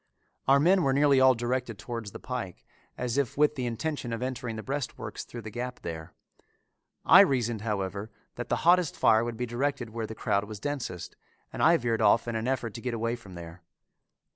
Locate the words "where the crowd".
9.91-10.45